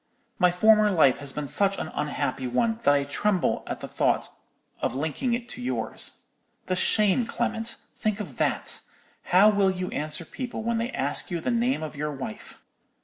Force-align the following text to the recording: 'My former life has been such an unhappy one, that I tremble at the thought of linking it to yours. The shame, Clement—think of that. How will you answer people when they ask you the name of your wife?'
'My 0.39 0.49
former 0.51 0.89
life 0.89 1.19
has 1.19 1.31
been 1.31 1.47
such 1.47 1.77
an 1.77 1.89
unhappy 1.89 2.47
one, 2.47 2.77
that 2.81 2.95
I 2.95 3.03
tremble 3.03 3.61
at 3.67 3.81
the 3.81 3.87
thought 3.87 4.29
of 4.81 4.95
linking 4.95 5.35
it 5.35 5.47
to 5.49 5.61
yours. 5.61 6.21
The 6.65 6.75
shame, 6.75 7.27
Clement—think 7.27 8.19
of 8.19 8.37
that. 8.37 8.81
How 9.25 9.51
will 9.51 9.69
you 9.69 9.89
answer 9.89 10.25
people 10.25 10.63
when 10.63 10.79
they 10.79 10.89
ask 10.89 11.29
you 11.29 11.39
the 11.39 11.51
name 11.51 11.83
of 11.83 11.95
your 11.95 12.11
wife?' 12.11 12.57